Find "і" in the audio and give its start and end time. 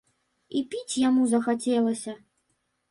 0.59-0.63